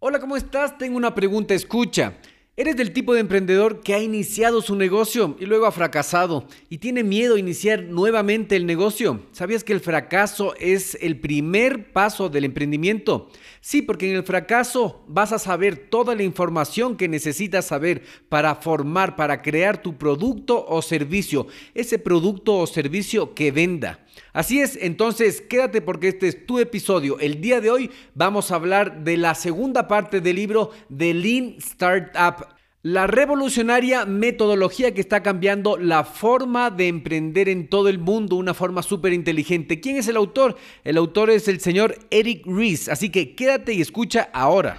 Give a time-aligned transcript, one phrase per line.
[0.00, 0.78] Hola, ¿cómo estás?
[0.78, 2.18] Tengo una pregunta, escucha.
[2.56, 6.78] ¿Eres del tipo de emprendedor que ha iniciado su negocio y luego ha fracasado y
[6.78, 9.22] tiene miedo a iniciar nuevamente el negocio?
[9.32, 13.28] ¿Sabías que el fracaso es el primer paso del emprendimiento?
[13.60, 18.54] Sí, porque en el fracaso vas a saber toda la información que necesitas saber para
[18.54, 24.06] formar, para crear tu producto o servicio, ese producto o servicio que venda.
[24.32, 27.18] Así es, entonces quédate porque este es tu episodio.
[27.18, 31.56] El día de hoy vamos a hablar de la segunda parte del libro de Lean
[31.58, 32.46] Startup.
[32.82, 38.54] La revolucionaria metodología que está cambiando la forma de emprender en todo el mundo, una
[38.54, 39.80] forma súper inteligente.
[39.80, 40.56] ¿Quién es el autor?
[40.84, 44.78] El autor es el señor Eric Ries, así que quédate y escucha ahora.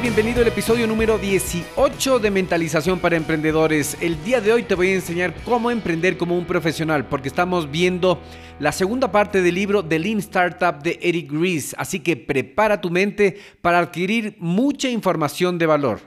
[0.00, 3.96] Bienvenido al episodio número 18 de Mentalización para Emprendedores.
[4.00, 7.68] El día de hoy te voy a enseñar cómo emprender como un profesional, porque estamos
[7.68, 8.22] viendo
[8.60, 11.74] la segunda parte del libro The Lean Startup de Eric Ries.
[11.78, 16.00] Así que prepara tu mente para adquirir mucha información de valor.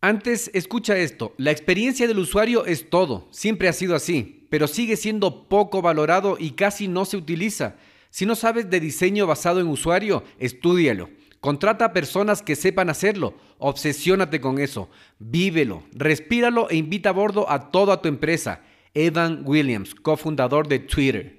[0.00, 4.96] Antes, escucha esto, la experiencia del usuario es todo, siempre ha sido así, pero sigue
[4.96, 7.74] siendo poco valorado y casi no se utiliza.
[8.10, 11.10] Si no sabes de diseño basado en usuario, estúdialo.
[11.40, 13.34] Contrata personas que sepan hacerlo.
[13.58, 14.90] Obsesiónate con eso.
[15.18, 18.62] Vívelo, respíralo e invita a bordo a toda tu empresa.
[18.94, 21.38] Evan Williams, cofundador de Twitter.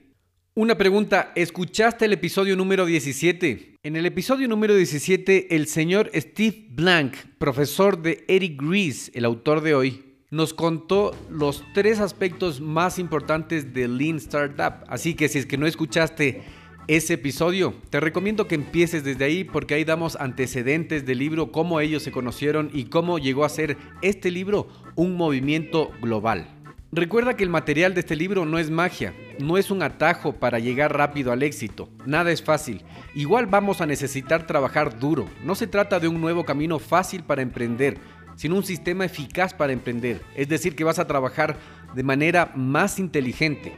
[0.56, 3.76] Una pregunta, ¿escuchaste el episodio número 17?
[3.84, 9.62] En el episodio número 17, el señor Steve Blank, profesor de Eric Ries, el autor
[9.62, 14.86] de hoy, nos contó los tres aspectos más importantes de Lean Startup.
[14.88, 16.44] Así que si es que no escuchaste
[16.90, 17.76] ese episodio.
[17.92, 22.12] Te recomiendo que empieces desde ahí porque ahí damos antecedentes del libro, cómo ellos se
[22.12, 26.48] conocieron y cómo llegó a ser este libro un movimiento global.
[26.92, 30.58] Recuerda que el material de este libro no es magia, no es un atajo para
[30.58, 32.82] llegar rápido al éxito, nada es fácil.
[33.14, 37.44] Igual vamos a necesitar trabajar duro, no se trata de un nuevo camino fácil para
[37.44, 38.00] emprender,
[38.36, 41.56] sino un sistema eficaz para emprender, es decir, que vas a trabajar
[41.94, 43.76] de manera más inteligente,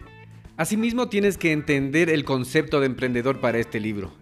[0.61, 4.13] Asimismo, tienes que entender el concepto de emprendedor para este libro.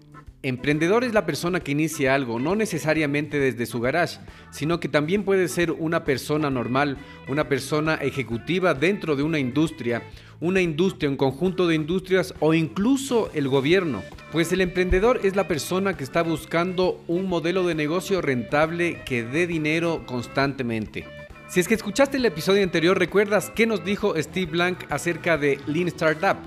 [0.41, 4.19] Emprendedor es la persona que inicia algo, no necesariamente desde su garage,
[4.49, 10.01] sino que también puede ser una persona normal, una persona ejecutiva dentro de una industria,
[10.39, 14.01] una industria, un conjunto de industrias o incluso el gobierno.
[14.31, 19.23] Pues el emprendedor es la persona que está buscando un modelo de negocio rentable que
[19.23, 21.18] dé dinero constantemente.
[21.49, 25.59] Si es que escuchaste el episodio anterior, recuerdas qué nos dijo Steve Blank acerca de
[25.65, 26.37] Lean Startup.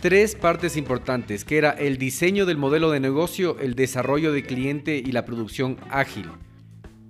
[0.00, 4.96] Tres partes importantes, que era el diseño del modelo de negocio, el desarrollo de cliente
[4.96, 6.26] y la producción ágil.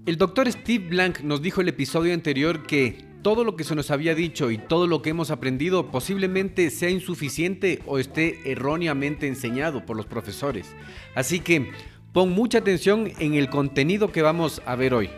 [0.04, 3.90] El doctor Steve Blank nos dijo el episodio anterior que todo lo que se nos
[3.90, 9.86] había dicho y todo lo que hemos aprendido posiblemente sea insuficiente o esté erróneamente enseñado
[9.86, 10.74] por los profesores.
[11.15, 11.70] Así que
[12.12, 15.09] pon mucha atención en el contenido que vamos a ver hoy.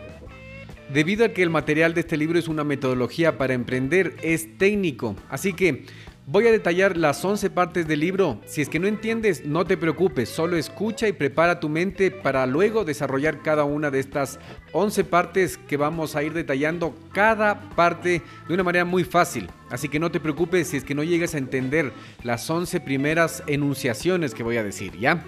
[0.91, 5.15] Debido a que el material de este libro es una metodología para emprender, es técnico,
[5.29, 5.85] así que
[6.25, 8.39] voy a detallar las 11 partes del libro.
[8.45, 12.45] Si es que no entiendes, no te preocupes, solo escucha y prepara tu mente para
[12.45, 14.39] luego desarrollar cada una de estas
[14.73, 19.49] 11 partes que vamos a ir detallando cada parte de una manera muy fácil.
[19.69, 21.91] Así que no te preocupes si es que no llegas a entender
[22.23, 25.23] las 11 primeras enunciaciones que voy a decir, ¿ya?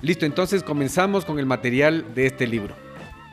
[0.00, 2.74] Listo, entonces comenzamos con el material de este libro.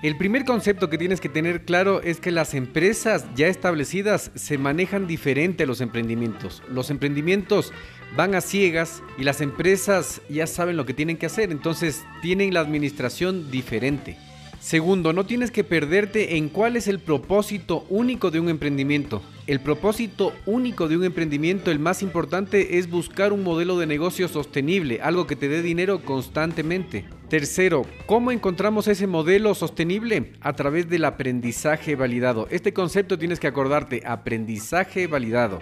[0.01, 4.57] El primer concepto que tienes que tener claro es que las empresas ya establecidas se
[4.57, 6.63] manejan diferente a los emprendimientos.
[6.67, 7.71] Los emprendimientos
[8.17, 12.51] van a ciegas y las empresas ya saben lo que tienen que hacer, entonces tienen
[12.51, 14.17] la administración diferente.
[14.61, 19.23] Segundo, no tienes que perderte en cuál es el propósito único de un emprendimiento.
[19.47, 24.27] El propósito único de un emprendimiento, el más importante, es buscar un modelo de negocio
[24.27, 27.05] sostenible, algo que te dé dinero constantemente.
[27.27, 30.33] Tercero, ¿cómo encontramos ese modelo sostenible?
[30.41, 32.47] A través del aprendizaje validado.
[32.51, 35.59] Este concepto tienes que acordarte, aprendizaje validado.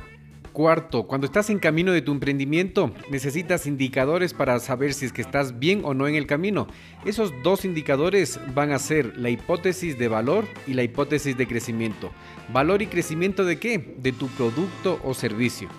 [0.60, 5.22] Cuarto, cuando estás en camino de tu emprendimiento, necesitas indicadores para saber si es que
[5.22, 6.68] estás bien o no en el camino.
[7.06, 12.12] Esos dos indicadores van a ser la hipótesis de valor y la hipótesis de crecimiento.
[12.52, 13.96] ¿Valor y crecimiento de qué?
[14.00, 15.70] De tu producto o servicio.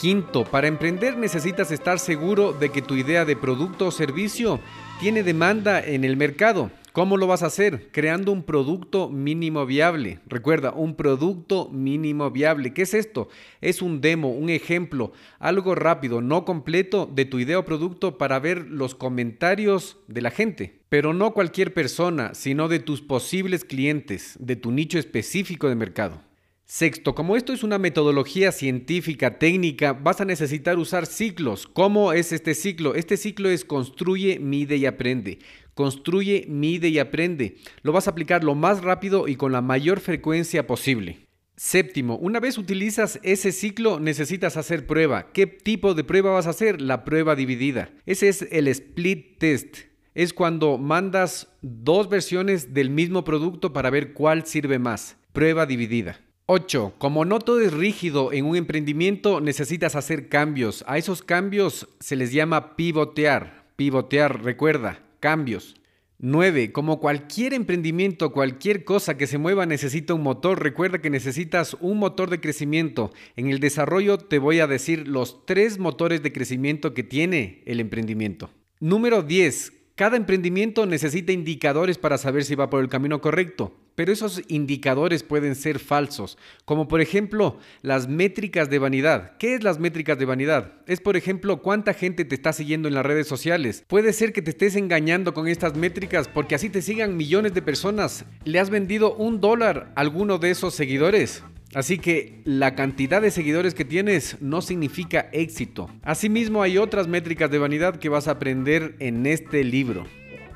[0.00, 4.60] Quinto, para emprender necesitas estar seguro de que tu idea de producto o servicio
[5.00, 6.70] tiene demanda en el mercado.
[6.92, 7.88] ¿Cómo lo vas a hacer?
[7.90, 10.20] Creando un producto mínimo viable.
[10.26, 12.74] Recuerda, un producto mínimo viable.
[12.74, 13.30] ¿Qué es esto?
[13.62, 18.38] Es un demo, un ejemplo, algo rápido, no completo de tu idea o producto para
[18.40, 20.80] ver los comentarios de la gente.
[20.90, 26.20] Pero no cualquier persona, sino de tus posibles clientes, de tu nicho específico de mercado.
[26.64, 31.66] Sexto, como esto es una metodología científica, técnica, vas a necesitar usar ciclos.
[31.66, 32.94] ¿Cómo es este ciclo?
[32.94, 35.38] Este ciclo es construye, mide y aprende.
[35.74, 37.56] Construye, mide y aprende.
[37.82, 41.26] Lo vas a aplicar lo más rápido y con la mayor frecuencia posible.
[41.56, 45.32] Séptimo, una vez utilizas ese ciclo necesitas hacer prueba.
[45.32, 46.80] ¿Qué tipo de prueba vas a hacer?
[46.80, 47.90] La prueba dividida.
[48.06, 49.76] Ese es el split test.
[50.14, 55.16] Es cuando mandas dos versiones del mismo producto para ver cuál sirve más.
[55.32, 56.20] Prueba dividida.
[56.46, 56.94] 8.
[56.98, 60.84] Como no todo es rígido en un emprendimiento, necesitas hacer cambios.
[60.86, 63.64] A esos cambios se les llama pivotear.
[63.76, 65.76] Pivotear, recuerda, cambios.
[66.18, 66.70] 9.
[66.72, 70.62] Como cualquier emprendimiento, cualquier cosa que se mueva necesita un motor.
[70.62, 73.10] Recuerda que necesitas un motor de crecimiento.
[73.34, 77.80] En el desarrollo te voy a decir los tres motores de crecimiento que tiene el
[77.80, 78.50] emprendimiento.
[78.78, 79.72] Número 10.
[79.94, 85.22] Cada emprendimiento necesita indicadores para saber si va por el camino correcto, pero esos indicadores
[85.22, 89.36] pueden ser falsos, como por ejemplo las métricas de vanidad.
[89.38, 90.72] ¿Qué es las métricas de vanidad?
[90.86, 93.84] Es por ejemplo cuánta gente te está siguiendo en las redes sociales.
[93.86, 97.62] Puede ser que te estés engañando con estas métricas porque así te sigan millones de
[97.62, 98.24] personas.
[98.44, 101.42] ¿Le has vendido un dólar a alguno de esos seguidores?
[101.74, 105.88] Así que la cantidad de seguidores que tienes no significa éxito.
[106.02, 110.04] Asimismo hay otras métricas de vanidad que vas a aprender en este libro.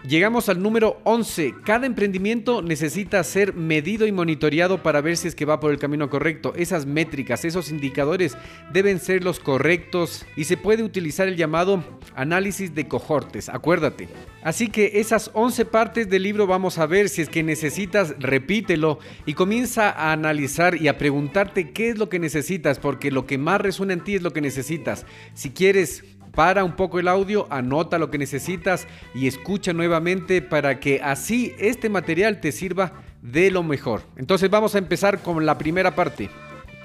[0.08, 1.53] Llegamos al número 11.
[1.64, 5.81] Cada emprendimiento necesita ser medido y monitoreado para ver si es que va por el
[5.81, 6.53] camino correcto.
[6.55, 8.37] Esas métricas, esos indicadores
[8.73, 11.82] deben ser los correctos y se puede utilizar el llamado
[12.14, 14.08] análisis de cohortes, acuérdate.
[14.44, 19.00] Así que esas 11 partes del libro vamos a ver si es que necesitas, repítelo
[19.26, 23.38] y comienza a analizar y a preguntarte qué es lo que necesitas, porque lo que
[23.38, 25.05] más resuena en ti es lo que necesitas.
[25.35, 26.05] Si quieres
[26.36, 31.54] para un poco el audio, anota lo que necesitas y escucha nuevamente para que así
[31.58, 32.92] este material te sirva
[33.22, 34.02] de lo mejor.
[34.16, 36.30] Entonces vamos a empezar con la primera parte.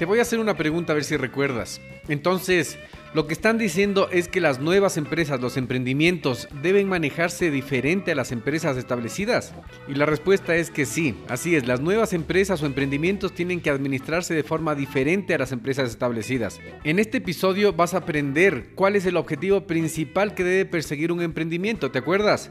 [0.01, 1.80] Te voy a hacer una pregunta a ver si recuerdas.
[2.07, 2.80] Entonces,
[3.13, 8.15] lo que están diciendo es que las nuevas empresas, los emprendimientos, deben manejarse diferente a
[8.15, 9.53] las empresas establecidas.
[9.88, 13.69] Y la respuesta es que sí, así es, las nuevas empresas o emprendimientos tienen que
[13.69, 16.59] administrarse de forma diferente a las empresas establecidas.
[16.83, 21.21] En este episodio vas a aprender cuál es el objetivo principal que debe perseguir un
[21.21, 22.50] emprendimiento, ¿te acuerdas?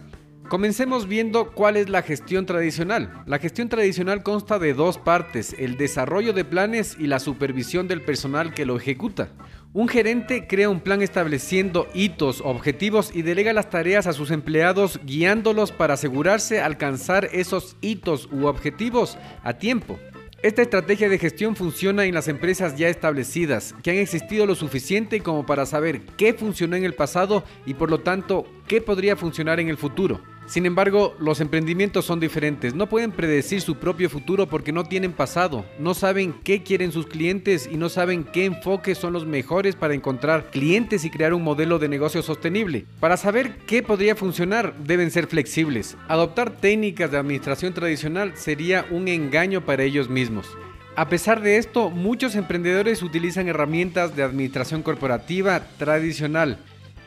[0.50, 3.22] Comencemos viendo cuál es la gestión tradicional.
[3.24, 8.02] La gestión tradicional consta de dos partes, el desarrollo de planes y la supervisión del
[8.02, 9.28] personal que lo ejecuta.
[9.74, 14.98] Un gerente crea un plan estableciendo hitos, objetivos y delega las tareas a sus empleados
[15.04, 20.00] guiándolos para asegurarse alcanzar esos hitos u objetivos a tiempo.
[20.42, 25.20] Esta estrategia de gestión funciona en las empresas ya establecidas, que han existido lo suficiente
[25.20, 29.60] como para saber qué funcionó en el pasado y por lo tanto qué podría funcionar
[29.60, 30.20] en el futuro.
[30.50, 32.74] Sin embargo, los emprendimientos son diferentes.
[32.74, 35.64] No pueden predecir su propio futuro porque no tienen pasado.
[35.78, 39.94] No saben qué quieren sus clientes y no saben qué enfoques son los mejores para
[39.94, 42.84] encontrar clientes y crear un modelo de negocio sostenible.
[42.98, 45.96] Para saber qué podría funcionar, deben ser flexibles.
[46.08, 50.48] Adoptar técnicas de administración tradicional sería un engaño para ellos mismos.
[50.96, 56.58] A pesar de esto, muchos emprendedores utilizan herramientas de administración corporativa tradicional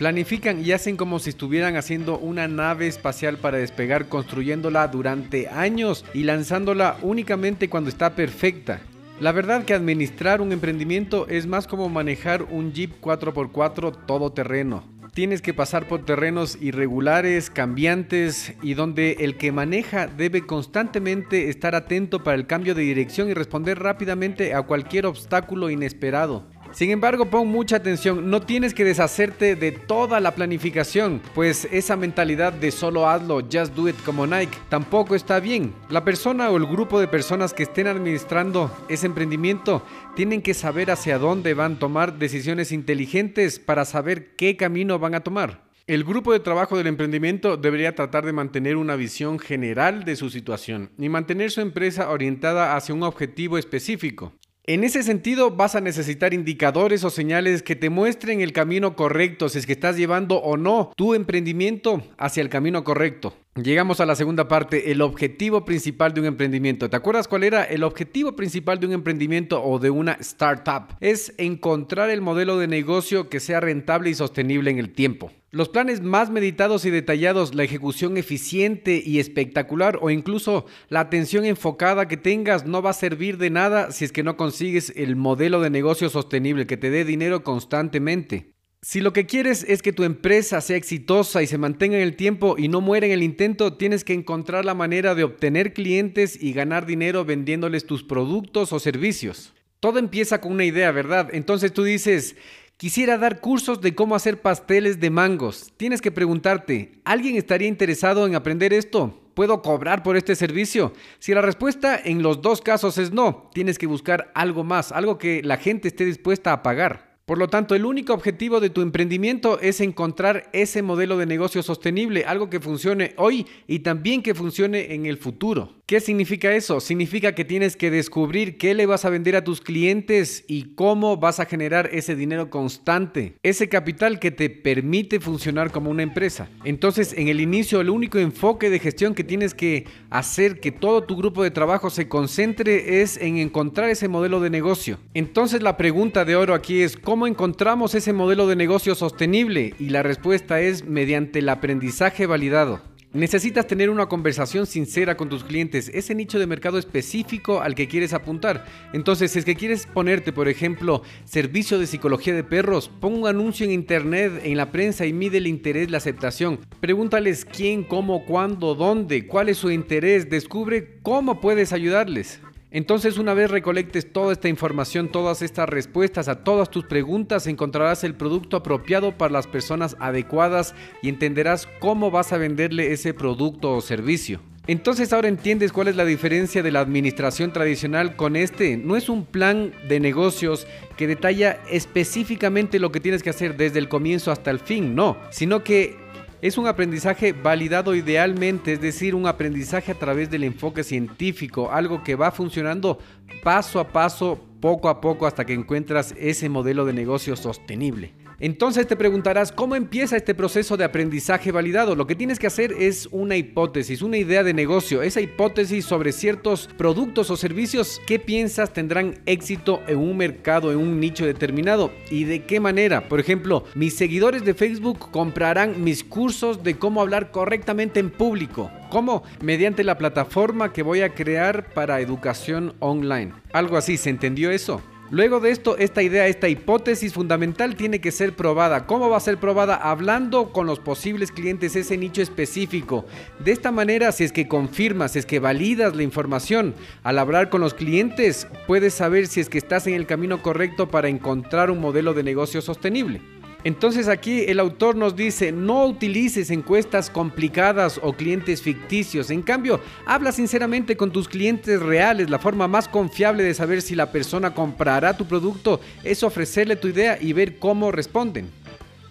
[0.03, 6.03] Planifican y hacen como si estuvieran haciendo una nave espacial para despegar construyéndola durante años
[6.13, 8.81] y lanzándola únicamente cuando está perfecta.
[9.21, 14.83] La verdad que administrar un emprendimiento es más como manejar un Jeep 4x4 todoterreno.
[15.13, 21.75] tienes que pasar por terrenos irregulares, cambiantes y donde el que maneja debe constantemente estar
[21.75, 26.51] atento para el cambio de dirección y responder rápidamente a cualquier obstáculo inesperado.
[26.73, 31.95] Sin embargo, pon mucha atención, no tienes que deshacerte de toda la planificación, pues esa
[31.95, 35.71] mentalidad de solo hazlo, just do it como Nike, tampoco está bien.
[35.89, 39.83] La persona o el grupo de personas que estén administrando ese emprendimiento
[40.15, 45.13] tienen que saber hacia dónde van a tomar decisiones inteligentes para saber qué camino van
[45.13, 45.61] a tomar.
[45.85, 50.31] El grupo de trabajo del emprendimiento debería tratar de mantener una visión general de su
[50.31, 54.33] situación y mantener su empresa orientada hacia un objetivo específico.
[54.65, 59.49] En ese sentido, vas a necesitar indicadores o señales que te muestren el camino correcto,
[59.49, 63.35] si es que estás llevando o no tu emprendimiento hacia el camino correcto.
[63.55, 66.89] Llegamos a la segunda parte, el objetivo principal de un emprendimiento.
[66.89, 70.95] ¿Te acuerdas cuál era el objetivo principal de un emprendimiento o de una startup?
[71.01, 75.31] Es encontrar el modelo de negocio que sea rentable y sostenible en el tiempo.
[75.51, 81.45] Los planes más meditados y detallados, la ejecución eficiente y espectacular o incluso la atención
[81.45, 85.15] enfocada que tengas no va a servir de nada si es que no consigues el
[85.15, 88.52] modelo de negocio sostenible que te dé dinero constantemente.
[88.85, 92.17] Si lo que quieres es que tu empresa sea exitosa y se mantenga en el
[92.17, 96.37] tiempo y no muera en el intento, tienes que encontrar la manera de obtener clientes
[96.41, 99.53] y ganar dinero vendiéndoles tus productos o servicios.
[99.79, 101.29] Todo empieza con una idea, ¿verdad?
[101.31, 102.35] Entonces tú dices,
[102.75, 105.71] Quisiera dar cursos de cómo hacer pasteles de mangos.
[105.77, 109.21] Tienes que preguntarte, ¿alguien estaría interesado en aprender esto?
[109.35, 110.91] ¿Puedo cobrar por este servicio?
[111.19, 115.17] Si la respuesta en los dos casos es no, tienes que buscar algo más, algo
[115.17, 117.12] que la gente esté dispuesta a pagar.
[117.25, 121.63] Por lo tanto, el único objetivo de tu emprendimiento es encontrar ese modelo de negocio
[121.63, 125.82] sostenible, algo que funcione hoy y también que funcione en el futuro.
[125.85, 126.79] ¿Qué significa eso?
[126.79, 131.17] Significa que tienes que descubrir qué le vas a vender a tus clientes y cómo
[131.17, 136.47] vas a generar ese dinero constante, ese capital que te permite funcionar como una empresa.
[136.63, 141.03] Entonces, en el inicio, el único enfoque de gestión que tienes que hacer que todo
[141.03, 144.99] tu grupo de trabajo se concentre es en encontrar ese modelo de negocio.
[145.13, 149.73] Entonces, la pregunta de oro aquí es, ¿cómo encontramos ese modelo de negocio sostenible?
[149.79, 152.92] Y la respuesta es mediante el aprendizaje validado.
[153.13, 157.87] Necesitas tener una conversación sincera con tus clientes, ese nicho de mercado específico al que
[157.87, 158.65] quieres apuntar.
[158.91, 163.27] Entonces, si es que quieres ponerte, por ejemplo, servicio de psicología de perros, pon un
[163.27, 166.59] anuncio en internet, en la prensa y mide el interés, la aceptación.
[166.79, 172.39] Pregúntales quién, cómo, cuándo, dónde, cuál es su interés, descubre cómo puedes ayudarles.
[172.73, 178.03] Entonces una vez recolectes toda esta información, todas estas respuestas a todas tus preguntas, encontrarás
[178.03, 183.75] el producto apropiado para las personas adecuadas y entenderás cómo vas a venderle ese producto
[183.75, 184.39] o servicio.
[184.65, 188.75] Entonces ahora entiendes cuál es la diferencia de la administración tradicional con este.
[188.75, 190.65] No es un plan de negocios
[190.97, 195.17] que detalla específicamente lo que tienes que hacer desde el comienzo hasta el fin, no,
[195.29, 196.02] sino que
[196.43, 202.03] es un aprendizaje validado idealmente, es decir, un aprendizaje a través del enfoque científico, algo
[202.03, 202.99] que va funcionando
[203.43, 208.13] paso a paso, poco a poco, hasta que encuentras ese modelo de negocio sostenible.
[208.43, 211.95] Entonces te preguntarás, ¿cómo empieza este proceso de aprendizaje validado?
[211.95, 215.01] Lo que tienes que hacer es una hipótesis, una idea de negocio.
[215.01, 220.79] Esa hipótesis sobre ciertos productos o servicios que piensas tendrán éxito en un mercado, en
[220.79, 221.93] un nicho determinado.
[222.09, 223.07] ¿Y de qué manera?
[223.07, 228.69] Por ejemplo, mis seguidores de Facebook comprarán mis cursos de cómo hablar correctamente en público.
[228.89, 229.23] ¿Cómo?
[229.39, 233.31] Mediante la plataforma que voy a crear para educación online.
[233.53, 234.81] Algo así, ¿se entendió eso?
[235.13, 238.87] Luego de esto, esta idea, esta hipótesis fundamental tiene que ser probada.
[238.87, 239.75] ¿Cómo va a ser probada?
[239.75, 243.05] Hablando con los posibles clientes ese nicho específico.
[243.37, 247.51] De esta manera, si es que confirmas, si es que validas la información, al hablar
[247.51, 251.69] con los clientes, puedes saber si es que estás en el camino correcto para encontrar
[251.69, 253.21] un modelo de negocio sostenible.
[253.63, 259.29] Entonces aquí el autor nos dice, no utilices encuestas complicadas o clientes ficticios.
[259.29, 262.29] En cambio, habla sinceramente con tus clientes reales.
[262.29, 266.89] La forma más confiable de saber si la persona comprará tu producto es ofrecerle tu
[266.89, 268.49] idea y ver cómo responden.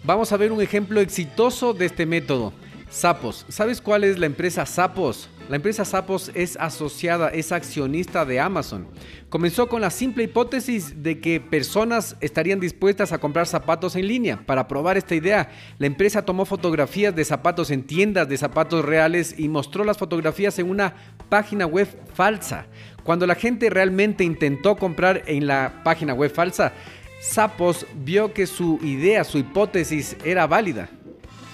[0.03, 2.53] Vamos a ver un ejemplo exitoso de este método.
[2.89, 3.45] Sapos.
[3.49, 5.29] ¿Sabes cuál es la empresa Sapos?
[5.49, 8.87] La empresa Sapos es asociada, es accionista de Amazon.
[9.29, 14.45] Comenzó con la simple hipótesis de que personas estarían dispuestas a comprar zapatos en línea.
[14.45, 19.35] Para probar esta idea, la empresa tomó fotografías de zapatos en tiendas de zapatos reales
[19.37, 20.95] y mostró las fotografías en una
[21.27, 22.65] página web falsa.
[23.03, 26.71] Cuando la gente realmente intentó comprar en la página web falsa,
[27.19, 30.89] Sapos vio que su idea, su hipótesis era válida.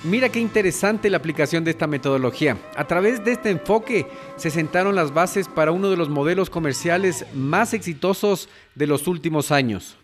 [0.05, 2.57] Mira qué interesante la aplicación de esta metodología.
[2.77, 7.25] A través de este enfoque se sentaron las bases para uno de los modelos comerciales
[7.33, 9.97] más exitosos de los últimos años.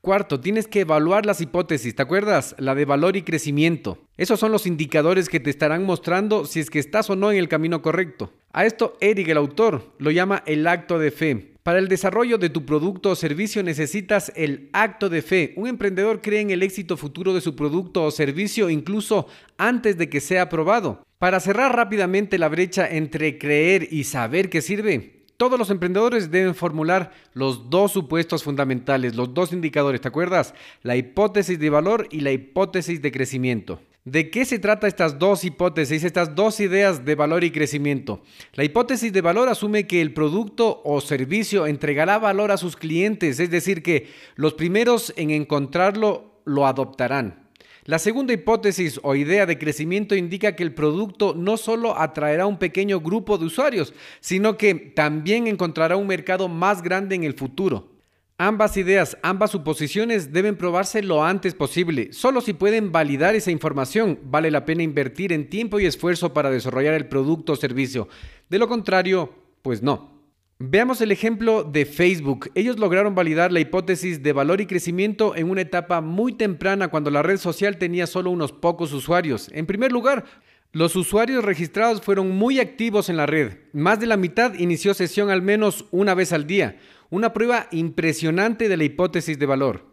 [0.00, 2.54] Cuarto, tienes que evaluar las hipótesis, ¿te acuerdas?
[2.58, 3.98] La de valor y crecimiento.
[4.16, 7.36] Esos son los indicadores que te estarán mostrando si es que estás o no en
[7.36, 8.32] el camino correcto.
[8.50, 11.53] A esto Eric, el autor, lo llama el acto de fe.
[11.64, 15.54] Para el desarrollo de tu producto o servicio necesitas el acto de fe.
[15.56, 20.10] Un emprendedor cree en el éxito futuro de su producto o servicio incluso antes de
[20.10, 21.02] que sea aprobado.
[21.18, 26.54] Para cerrar rápidamente la brecha entre creer y saber que sirve, todos los emprendedores deben
[26.54, 30.52] formular los dos supuestos fundamentales, los dos indicadores, ¿te acuerdas?
[30.82, 33.80] La hipótesis de valor y la hipótesis de crecimiento.
[34.04, 38.20] ¿De qué se trata estas dos hipótesis, estas dos ideas de valor y crecimiento?
[38.52, 43.40] La hipótesis de valor asume que el producto o servicio entregará valor a sus clientes,
[43.40, 47.48] es decir, que los primeros en encontrarlo lo adoptarán.
[47.86, 52.58] La segunda hipótesis o idea de crecimiento indica que el producto no solo atraerá un
[52.58, 57.93] pequeño grupo de usuarios, sino que también encontrará un mercado más grande en el futuro.
[58.36, 62.12] Ambas ideas, ambas suposiciones deben probarse lo antes posible.
[62.12, 66.50] Solo si pueden validar esa información, vale la pena invertir en tiempo y esfuerzo para
[66.50, 68.08] desarrollar el producto o servicio.
[68.50, 70.14] De lo contrario, pues no.
[70.58, 72.50] Veamos el ejemplo de Facebook.
[72.56, 77.12] Ellos lograron validar la hipótesis de valor y crecimiento en una etapa muy temprana cuando
[77.12, 79.48] la red social tenía solo unos pocos usuarios.
[79.52, 80.24] En primer lugar,
[80.72, 83.58] los usuarios registrados fueron muy activos en la red.
[83.72, 86.80] Más de la mitad inició sesión al menos una vez al día.
[87.14, 89.88] Una prueba impresionante de la hipótesis de valor.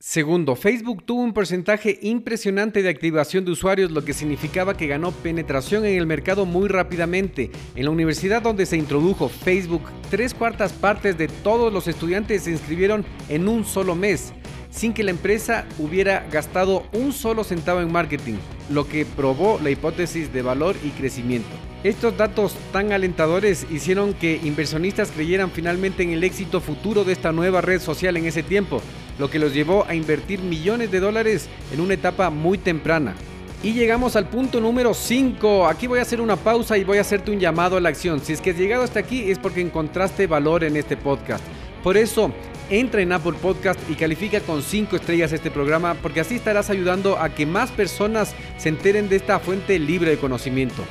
[0.00, 5.12] Segundo, Facebook tuvo un porcentaje impresionante de activación de usuarios, lo que significaba que ganó
[5.12, 7.52] penetración en el mercado muy rápidamente.
[7.76, 12.50] En la universidad donde se introdujo Facebook, tres cuartas partes de todos los estudiantes se
[12.50, 14.32] inscribieron en un solo mes,
[14.74, 18.34] sin que la empresa hubiera gastado un solo centavo en marketing,
[18.70, 21.48] lo que probó la hipótesis de valor y crecimiento.
[21.84, 27.30] Estos datos tan alentadores hicieron que inversionistas creyeran finalmente en el éxito futuro de esta
[27.30, 28.80] nueva red social en ese tiempo
[29.18, 33.14] lo que los llevó a invertir millones de dólares en una etapa muy temprana.
[33.62, 35.66] Y llegamos al punto número 5.
[35.66, 38.20] Aquí voy a hacer una pausa y voy a hacerte un llamado a la acción.
[38.20, 41.42] Si es que has llegado hasta aquí es porque encontraste valor en este podcast.
[41.84, 42.32] Por eso,
[42.70, 47.18] entra en Apple Podcast y califica con 5 estrellas este programa porque así estarás ayudando
[47.18, 50.82] a que más personas se enteren de esta fuente libre de conocimiento.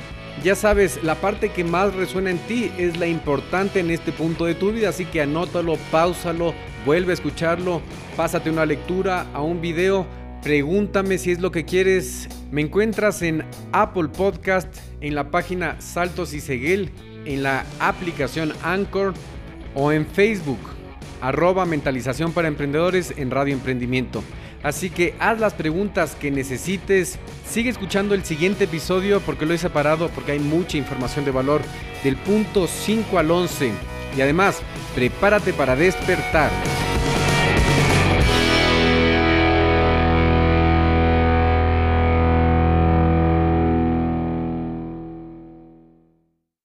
[0.44, 4.44] Ya sabes, la parte que más resuena en ti es la importante en este punto
[4.44, 6.54] de tu vida, así que anótalo, pausalo,
[6.86, 7.82] vuelve a escucharlo,
[8.16, 10.06] pásate una lectura, a un video,
[10.44, 12.28] pregúntame si es lo que quieres.
[12.52, 14.68] Me encuentras en Apple Podcast,
[15.00, 16.90] en la página Saltos y Seguel,
[17.24, 19.12] en la aplicación Anchor
[19.74, 20.58] o en Facebook,
[21.20, 24.22] arroba mentalización para emprendedores en Radio Emprendimiento.
[24.62, 27.18] Así que haz las preguntas que necesites.
[27.46, 31.60] Sigue escuchando el siguiente episodio porque lo he separado porque hay mucha información de valor
[32.02, 33.72] del punto 5 al 11.
[34.16, 34.62] Y además,
[34.94, 36.50] prepárate para despertar.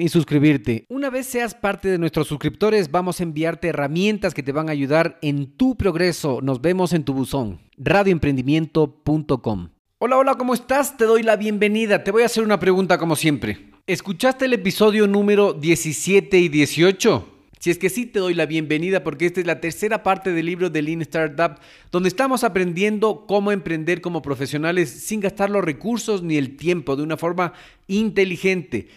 [0.00, 0.86] y suscribirte.
[0.88, 4.72] Una vez seas parte de nuestros suscriptores, vamos a enviarte herramientas que te van a
[4.72, 6.40] ayudar en tu progreso.
[6.42, 7.60] Nos vemos en tu buzón.
[7.76, 9.68] radioemprendimiento.com.
[9.98, 10.96] Hola, hola, ¿cómo estás?
[10.96, 12.02] Te doy la bienvenida.
[12.02, 13.70] Te voy a hacer una pregunta como siempre.
[13.86, 17.32] ¿Escuchaste el episodio número 17 y 18?
[17.60, 20.46] Si es que sí, te doy la bienvenida porque esta es la tercera parte del
[20.46, 21.58] libro de Lean Startup,
[21.90, 27.02] donde estamos aprendiendo cómo emprender como profesionales sin gastar los recursos ni el tiempo de
[27.02, 27.54] una forma
[27.88, 28.88] inteligente.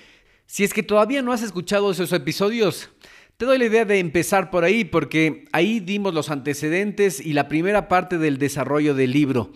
[0.52, 2.90] Si es que todavía no has escuchado esos episodios,
[3.38, 7.48] te doy la idea de empezar por ahí porque ahí dimos los antecedentes y la
[7.48, 9.52] primera parte del desarrollo del libro.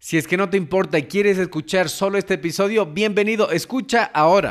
[0.00, 4.50] Si es que no te importa y quieres escuchar solo este episodio, bienvenido, escucha ahora.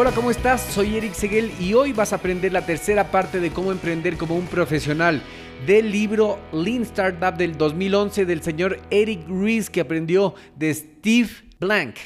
[0.00, 0.60] Hola, ¿cómo estás?
[0.60, 4.36] Soy Eric Seguel y hoy vas a aprender la tercera parte de cómo emprender como
[4.36, 5.20] un profesional
[5.66, 11.96] del libro Lean Startup del 2011 del señor Eric Ries que aprendió de Steve Blank.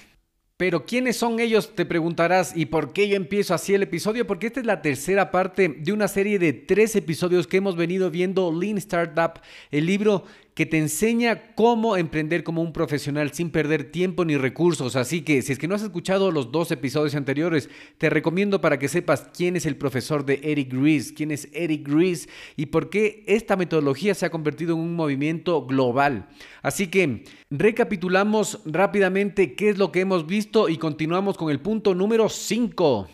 [0.56, 1.74] Pero ¿quiénes son ellos?
[1.74, 2.56] Te preguntarás.
[2.56, 4.26] ¿Y por qué yo empiezo así el episodio?
[4.26, 8.10] Porque esta es la tercera parte de una serie de tres episodios que hemos venido
[8.10, 9.38] viendo Lean Startup,
[9.70, 14.96] el libro que te enseña cómo emprender como un profesional sin perder tiempo ni recursos.
[14.96, 18.78] Así que si es que no has escuchado los dos episodios anteriores, te recomiendo para
[18.78, 22.90] que sepas quién es el profesor de Eric Ries, quién es Eric Ries y por
[22.90, 26.28] qué esta metodología se ha convertido en un movimiento global.
[26.60, 31.94] Así que recapitulamos rápidamente qué es lo que hemos visto y continuamos con el punto
[31.94, 33.08] número 5.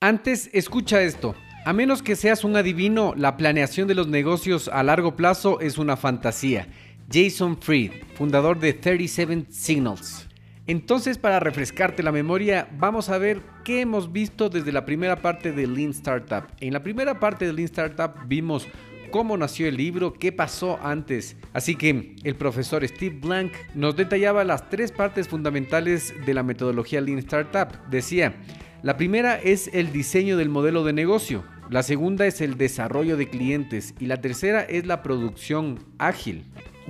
[0.00, 1.34] Antes, escucha esto.
[1.64, 5.78] A menos que seas un adivino, la planeación de los negocios a largo plazo es
[5.78, 6.66] una fantasía.
[7.08, 10.28] Jason Fried, fundador de 37 Signals.
[10.66, 15.52] Entonces, para refrescarte la memoria, vamos a ver qué hemos visto desde la primera parte
[15.52, 16.42] de Lean Startup.
[16.58, 18.66] En la primera parte de Lean Startup vimos
[19.12, 21.36] cómo nació el libro, qué pasó antes.
[21.52, 27.00] Así que el profesor Steve Blank nos detallaba las tres partes fundamentales de la metodología
[27.00, 27.68] Lean Startup.
[27.88, 28.34] Decía,
[28.82, 33.28] la primera es el diseño del modelo de negocio, la segunda es el desarrollo de
[33.28, 36.44] clientes y la tercera es la producción ágil.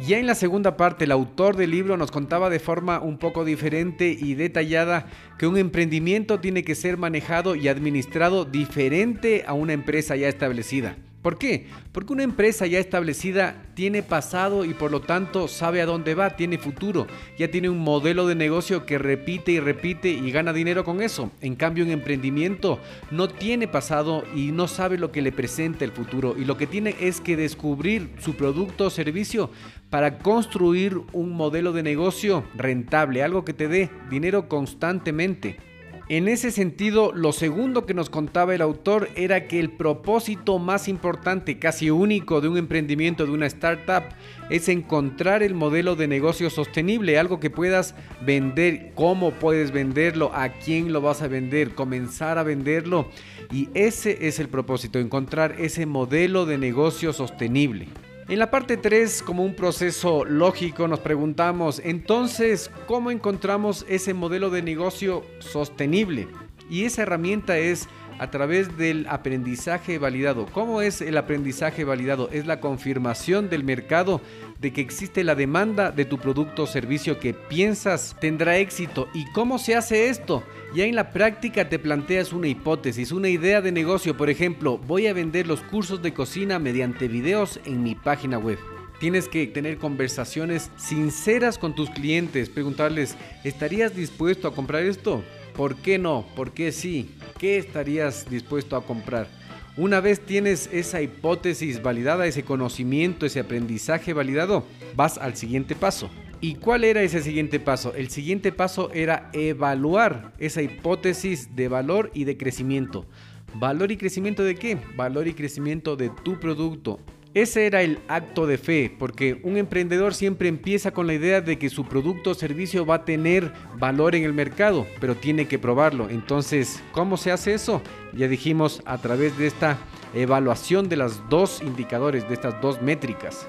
[0.09, 3.44] Ya en la segunda parte, el autor del libro nos contaba de forma un poco
[3.44, 5.07] diferente y detallada
[5.38, 10.96] que un emprendimiento tiene que ser manejado y administrado diferente a una empresa ya establecida.
[11.22, 11.66] ¿Por qué?
[11.92, 16.37] Porque una empresa ya establecida tiene pasado y por lo tanto sabe a dónde va,
[16.37, 17.06] tiene futuro,
[17.38, 21.30] ya tiene un modelo de negocio que repite y repite y gana dinero con eso.
[21.40, 22.80] En cambio, un emprendimiento
[23.12, 26.66] no tiene pasado y no sabe lo que le presenta el futuro y lo que
[26.66, 29.48] tiene es que descubrir su producto o servicio
[29.90, 35.71] para construir un modelo de negocio rentable, algo que te dé dinero constantemente.
[36.12, 40.87] En ese sentido, lo segundo que nos contaba el autor era que el propósito más
[40.87, 44.03] importante, casi único de un emprendimiento, de una startup,
[44.51, 47.94] es encontrar el modelo de negocio sostenible, algo que puedas
[48.27, 53.09] vender, cómo puedes venderlo, a quién lo vas a vender, comenzar a venderlo.
[53.51, 57.88] Y ese es el propósito, encontrar ese modelo de negocio sostenible.
[58.28, 64.48] En la parte 3, como un proceso lógico, nos preguntamos, entonces, ¿cómo encontramos ese modelo
[64.48, 66.28] de negocio sostenible?
[66.70, 67.88] Y esa herramienta es
[68.22, 70.46] a través del aprendizaje validado.
[70.46, 72.28] ¿Cómo es el aprendizaje validado?
[72.30, 74.20] Es la confirmación del mercado
[74.61, 79.08] de que existe la demanda de tu producto o servicio que piensas tendrá éxito.
[79.12, 80.44] ¿Y cómo se hace esto?
[80.72, 84.16] Ya en la práctica te planteas una hipótesis, una idea de negocio.
[84.16, 88.61] Por ejemplo, voy a vender los cursos de cocina mediante videos en mi página web.
[89.00, 95.24] Tienes que tener conversaciones sinceras con tus clientes, preguntarles, ¿estarías dispuesto a comprar esto?
[95.54, 96.24] ¿Por qué no?
[96.34, 97.10] ¿Por qué sí?
[97.38, 99.28] ¿Qué estarías dispuesto a comprar?
[99.76, 106.10] Una vez tienes esa hipótesis validada, ese conocimiento, ese aprendizaje validado, vas al siguiente paso.
[106.40, 107.94] ¿Y cuál era ese siguiente paso?
[107.94, 113.06] El siguiente paso era evaluar esa hipótesis de valor y de crecimiento.
[113.54, 114.78] ¿Valor y crecimiento de qué?
[114.96, 116.98] Valor y crecimiento de tu producto.
[117.34, 121.58] Ese era el acto de fe, porque un emprendedor siempre empieza con la idea de
[121.58, 125.58] que su producto o servicio va a tener valor en el mercado, pero tiene que
[125.58, 126.10] probarlo.
[126.10, 127.80] Entonces, ¿cómo se hace eso?
[128.12, 129.78] Ya dijimos a través de esta
[130.12, 133.46] evaluación de las dos indicadores, de estas dos métricas.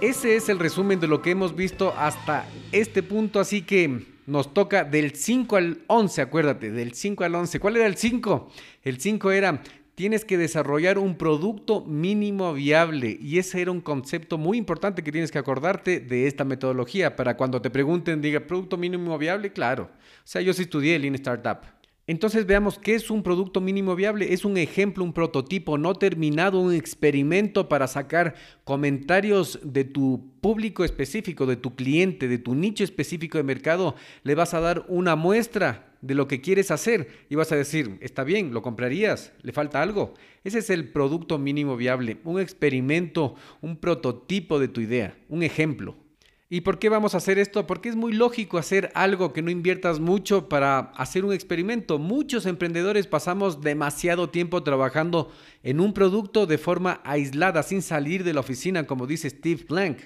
[0.00, 4.52] Ese es el resumen de lo que hemos visto hasta este punto, así que nos
[4.54, 7.60] toca del 5 al 11, acuérdate, del 5 al 11.
[7.60, 8.50] ¿Cuál era el 5?
[8.84, 9.62] El 5 era
[9.98, 15.10] tienes que desarrollar un producto mínimo viable y ese era un concepto muy importante que
[15.10, 19.90] tienes que acordarte de esta metodología para cuando te pregunten, diga, producto mínimo viable, claro.
[19.90, 21.77] O sea, yo sí estudié Lean Startup.
[22.08, 24.32] Entonces veamos qué es un producto mínimo viable.
[24.32, 30.86] Es un ejemplo, un prototipo no terminado, un experimento para sacar comentarios de tu público
[30.86, 33.94] específico, de tu cliente, de tu nicho específico de mercado.
[34.22, 37.98] Le vas a dar una muestra de lo que quieres hacer y vas a decir,
[38.00, 40.14] está bien, lo comprarías, le falta algo.
[40.44, 46.07] Ese es el producto mínimo viable, un experimento, un prototipo de tu idea, un ejemplo.
[46.50, 47.66] ¿Y por qué vamos a hacer esto?
[47.66, 51.98] Porque es muy lógico hacer algo que no inviertas mucho para hacer un experimento.
[51.98, 55.30] Muchos emprendedores pasamos demasiado tiempo trabajando
[55.62, 59.98] en un producto de forma aislada, sin salir de la oficina, como dice Steve Blank,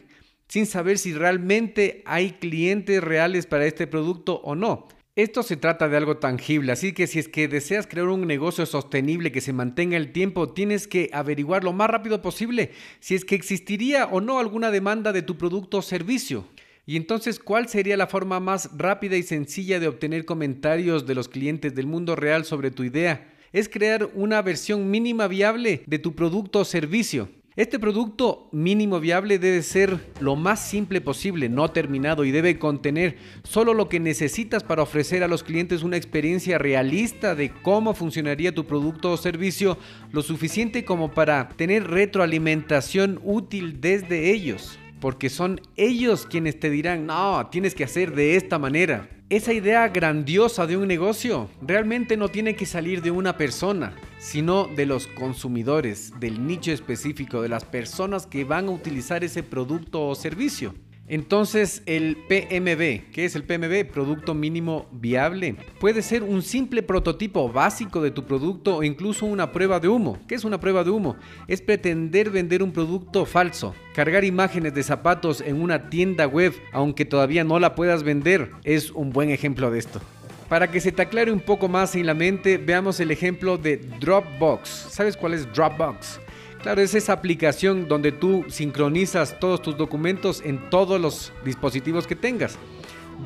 [0.49, 4.89] sin saber si realmente hay clientes reales para este producto o no.
[5.15, 8.65] Esto se trata de algo tangible, así que si es que deseas crear un negocio
[8.65, 13.27] sostenible que se mantenga el tiempo, tienes que averiguar lo más rápido posible si es
[13.27, 16.47] que existiría o no alguna demanda de tu producto o servicio.
[16.87, 21.29] Y entonces, ¿cuál sería la forma más rápida y sencilla de obtener comentarios de los
[21.29, 23.35] clientes del mundo real sobre tu idea?
[23.53, 27.29] Es crear una versión mínima viable de tu producto o servicio.
[27.55, 33.19] Este producto mínimo viable debe ser lo más simple posible, no terminado y debe contener
[33.43, 38.55] solo lo que necesitas para ofrecer a los clientes una experiencia realista de cómo funcionaría
[38.55, 39.77] tu producto o servicio,
[40.13, 47.05] lo suficiente como para tener retroalimentación útil desde ellos, porque son ellos quienes te dirán,
[47.05, 49.11] no, tienes que hacer de esta manera.
[49.33, 54.67] Esa idea grandiosa de un negocio realmente no tiene que salir de una persona, sino
[54.67, 60.07] de los consumidores, del nicho específico, de las personas que van a utilizar ese producto
[60.07, 60.75] o servicio.
[61.09, 63.93] Entonces el PMB, ¿qué es el PMB?
[63.93, 65.57] Producto mínimo viable.
[65.81, 70.19] Puede ser un simple prototipo básico de tu producto o incluso una prueba de humo.
[70.29, 71.17] ¿Qué es una prueba de humo?
[71.49, 73.75] Es pretender vender un producto falso.
[73.95, 78.91] Cargar imágenes de zapatos en una tienda web, aunque todavía no la puedas vender, es
[78.93, 80.01] un buen ejemplo de esto.
[80.49, 83.79] Para que se te aclare un poco más en la mente, veamos el ejemplo de
[84.01, 84.69] Dropbox.
[84.69, 86.22] ¿Sabes cuál es Dropbox?
[86.63, 92.15] Claro, es esa aplicación donde tú sincronizas todos tus documentos en todos los dispositivos que
[92.15, 92.57] tengas.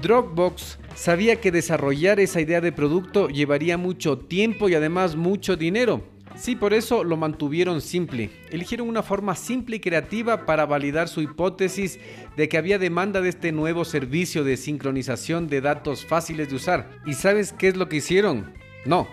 [0.00, 6.02] Dropbox sabía que desarrollar esa idea de producto llevaría mucho tiempo y además mucho dinero.
[6.34, 8.30] Sí, por eso lo mantuvieron simple.
[8.50, 11.98] Eligieron una forma simple y creativa para validar su hipótesis
[12.36, 16.90] de que había demanda de este nuevo servicio de sincronización de datos fáciles de usar.
[17.06, 18.52] ¿Y sabes qué es lo que hicieron?
[18.84, 19.08] No.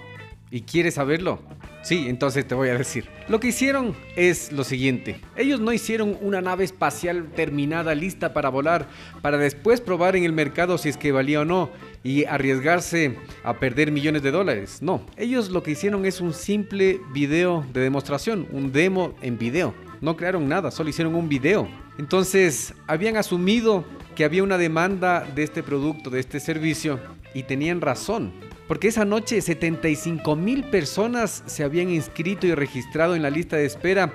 [0.52, 1.42] ¿Y quieres saberlo?
[1.84, 3.10] Sí, entonces te voy a decir.
[3.28, 5.20] Lo que hicieron es lo siguiente.
[5.36, 8.88] Ellos no hicieron una nave espacial terminada, lista para volar,
[9.22, 11.70] para después probar en el mercado si es que valía o no
[12.02, 14.78] y arriesgarse a perder millones de dólares.
[14.82, 19.76] No, ellos lo que hicieron es un simple video de demostración, un demo en video.
[20.00, 21.68] No crearon nada, solo hicieron un video.
[21.98, 23.84] Entonces, habían asumido
[24.16, 27.00] que había una demanda de este producto, de este servicio,
[27.34, 28.32] y tenían razón.
[28.68, 33.66] Porque esa noche 75 mil personas se habían inscrito y registrado en la lista de
[33.66, 34.14] espera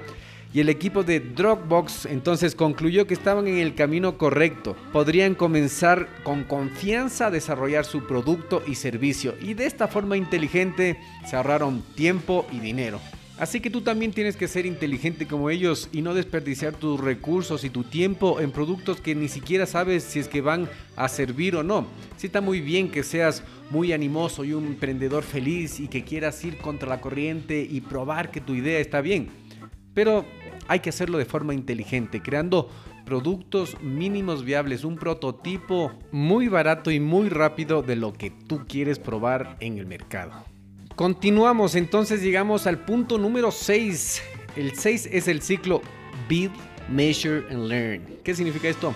[0.53, 4.77] y el equipo de Dropbox entonces concluyó que estaban en el camino correcto.
[4.93, 10.99] Podrían comenzar con confianza a desarrollar su producto y servicio y de esta forma inteligente
[11.29, 12.99] se ahorraron tiempo y dinero.
[13.39, 17.63] Así que tú también tienes que ser inteligente como ellos y no desperdiciar tus recursos
[17.63, 21.55] y tu tiempo en productos que ni siquiera sabes si es que van a servir
[21.55, 21.87] o no.
[22.17, 26.45] Sí está muy bien que seas muy animoso y un emprendedor feliz y que quieras
[26.45, 29.29] ir contra la corriente y probar que tu idea está bien.
[29.95, 30.25] Pero
[30.67, 32.69] hay que hacerlo de forma inteligente, creando
[33.05, 38.99] productos mínimos viables, un prototipo muy barato y muy rápido de lo que tú quieres
[38.99, 40.45] probar en el mercado.
[40.99, 44.21] Continuamos, entonces llegamos al punto número 6.
[44.57, 45.81] El 6 es el ciclo
[46.29, 46.51] Build,
[46.91, 48.03] Measure and Learn.
[48.25, 48.93] ¿Qué significa esto?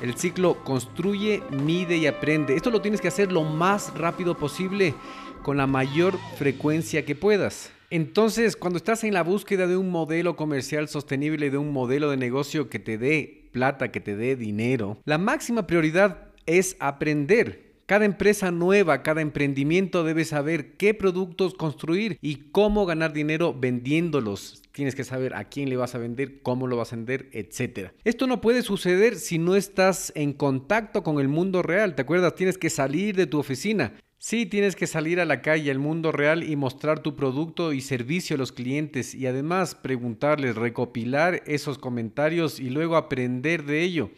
[0.00, 2.56] El ciclo construye, mide y aprende.
[2.56, 4.94] Esto lo tienes que hacer lo más rápido posible,
[5.42, 7.70] con la mayor frecuencia que puedas.
[7.90, 12.16] Entonces, cuando estás en la búsqueda de un modelo comercial sostenible, de un modelo de
[12.16, 18.06] negocio que te dé plata, que te dé dinero, la máxima prioridad es aprender Cada
[18.06, 24.62] empresa nueva, cada emprendimiento debe saber qué productos construir y cómo ganar dinero vendiéndolos.
[24.72, 27.90] Tienes que saber a quién le vas a vender, cómo lo vas a vender, etc.
[28.02, 31.94] Esto no puede suceder si no estás en contacto con el mundo real.
[31.94, 32.34] ¿Te acuerdas?
[32.34, 33.92] Tienes que salir de tu oficina.
[34.16, 37.82] Sí, tienes que salir a la calle, al mundo real y mostrar tu producto y
[37.82, 44.10] servicio a los clientes y además preguntarles, recopilar esos comentarios y luego aprender de ello.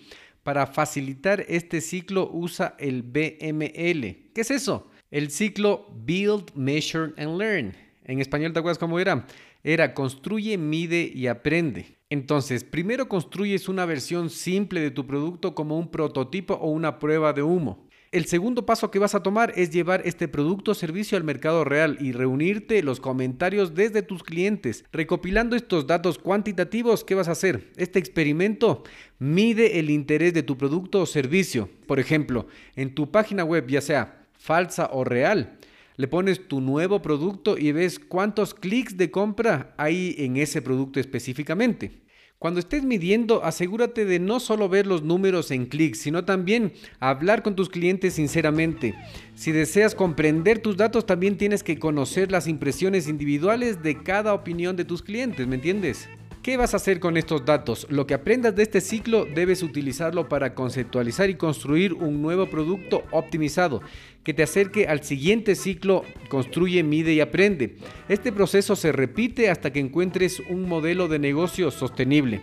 [0.44, 4.30] Para facilitar este ciclo usa el BML.
[4.34, 4.90] ¿Qué es eso?
[5.10, 7.74] El ciclo Build, Measure and Learn.
[8.04, 9.26] En español, ¿te acuerdas cómo era?
[9.62, 11.96] Era construye, mide y aprende.
[12.10, 17.32] Entonces, primero construyes una versión simple de tu producto como un prototipo o una prueba
[17.32, 17.88] de humo.
[18.14, 21.64] El segundo paso que vas a tomar es llevar este producto o servicio al mercado
[21.64, 24.84] real y reunirte los comentarios desde tus clientes.
[24.92, 27.72] Recopilando estos datos cuantitativos, ¿qué vas a hacer?
[27.74, 28.84] Este experimento
[29.18, 31.68] mide el interés de tu producto o servicio.
[31.88, 32.46] Por ejemplo,
[32.76, 35.58] en tu página web, ya sea falsa o real,
[35.96, 41.00] le pones tu nuevo producto y ves cuántos clics de compra hay en ese producto
[41.00, 42.03] específicamente.
[42.44, 47.42] Cuando estés midiendo, asegúrate de no solo ver los números en clics, sino también hablar
[47.42, 48.94] con tus clientes sinceramente.
[49.34, 54.76] Si deseas comprender tus datos, también tienes que conocer las impresiones individuales de cada opinión
[54.76, 56.06] de tus clientes, ¿me entiendes?
[56.44, 57.86] ¿Qué vas a hacer con estos datos?
[57.88, 63.02] Lo que aprendas de este ciclo debes utilizarlo para conceptualizar y construir un nuevo producto
[63.12, 63.80] optimizado
[64.22, 67.76] que te acerque al siguiente ciclo, construye, mide y aprende.
[68.10, 72.42] Este proceso se repite hasta que encuentres un modelo de negocio sostenible.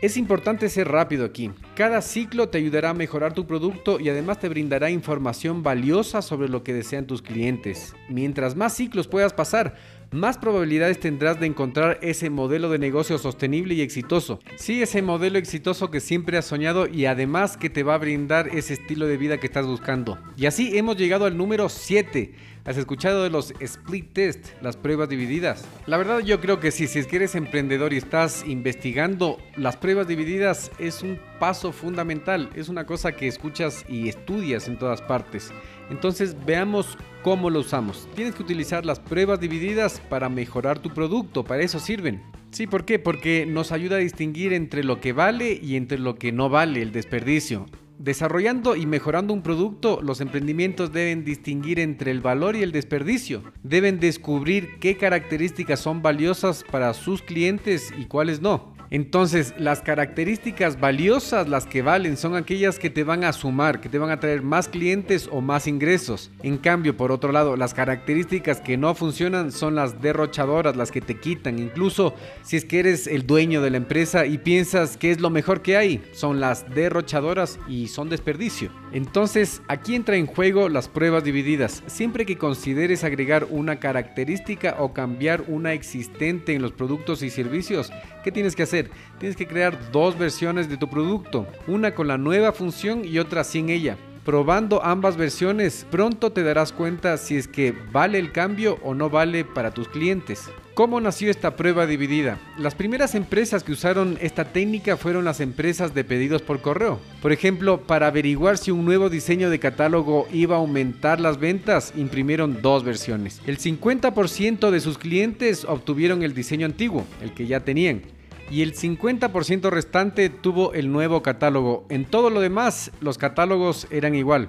[0.00, 1.50] Es importante ser rápido aquí.
[1.74, 6.48] Cada ciclo te ayudará a mejorar tu producto y además te brindará información valiosa sobre
[6.48, 7.96] lo que desean tus clientes.
[8.08, 9.74] Mientras más ciclos puedas pasar,
[10.10, 14.40] más probabilidades tendrás de encontrar ese modelo de negocio sostenible y exitoso.
[14.56, 18.48] Sí, ese modelo exitoso que siempre has soñado y además que te va a brindar
[18.48, 20.18] ese estilo de vida que estás buscando.
[20.36, 22.34] Y así hemos llegado al número 7.
[22.64, 25.64] ¿Has escuchado de los split test, las pruebas divididas?
[25.86, 29.78] La verdad yo creo que sí, si es que eres emprendedor y estás investigando, las
[29.78, 35.00] pruebas divididas es un paso fundamental, es una cosa que escuchas y estudias en todas
[35.00, 35.50] partes.
[35.90, 38.08] Entonces veamos cómo lo usamos.
[38.14, 42.22] Tienes que utilizar las pruebas divididas para mejorar tu producto, para eso sirven.
[42.50, 42.98] Sí, ¿por qué?
[42.98, 46.82] Porque nos ayuda a distinguir entre lo que vale y entre lo que no vale,
[46.82, 47.66] el desperdicio.
[47.98, 53.42] Desarrollando y mejorando un producto, los emprendimientos deben distinguir entre el valor y el desperdicio.
[53.64, 58.77] Deben descubrir qué características son valiosas para sus clientes y cuáles no.
[58.90, 63.88] Entonces, las características valiosas, las que valen, son aquellas que te van a sumar, que
[63.88, 66.30] te van a traer más clientes o más ingresos.
[66.42, 71.02] En cambio, por otro lado, las características que no funcionan son las derrochadoras, las que
[71.02, 71.58] te quitan.
[71.58, 75.28] Incluso si es que eres el dueño de la empresa y piensas que es lo
[75.28, 78.70] mejor que hay, son las derrochadoras y son desperdicio.
[78.92, 81.82] Entonces, aquí entra en juego las pruebas divididas.
[81.86, 87.92] Siempre que consideres agregar una característica o cambiar una existente en los productos y servicios,
[88.24, 88.77] ¿qué tienes que hacer?
[89.18, 93.44] Tienes que crear dos versiones de tu producto, una con la nueva función y otra
[93.44, 93.96] sin ella.
[94.28, 99.08] Probando ambas versiones, pronto te darás cuenta si es que vale el cambio o no
[99.08, 100.50] vale para tus clientes.
[100.74, 102.38] ¿Cómo nació esta prueba dividida?
[102.58, 107.00] Las primeras empresas que usaron esta técnica fueron las empresas de pedidos por correo.
[107.22, 111.94] Por ejemplo, para averiguar si un nuevo diseño de catálogo iba a aumentar las ventas,
[111.96, 113.40] imprimieron dos versiones.
[113.46, 118.02] El 50% de sus clientes obtuvieron el diseño antiguo, el que ya tenían
[118.50, 121.86] y el 50% restante tuvo el nuevo catálogo.
[121.88, 124.48] En todo lo demás, los catálogos eran igual.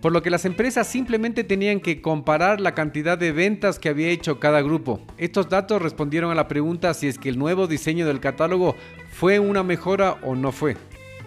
[0.00, 4.08] Por lo que las empresas simplemente tenían que comparar la cantidad de ventas que había
[4.08, 5.00] hecho cada grupo.
[5.16, 8.76] Estos datos respondieron a la pregunta si es que el nuevo diseño del catálogo
[9.10, 10.76] fue una mejora o no fue.